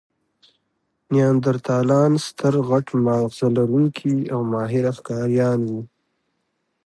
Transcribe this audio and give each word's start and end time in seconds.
نیاندرتالان 1.11 2.11
ستر، 2.25 2.53
غټ 2.69 2.87
ماغزه 3.05 3.47
لرونکي 3.57 4.15
او 4.33 4.41
ماهره 4.51 4.91
ښکاریان 4.97 5.59
وو. 5.69 5.81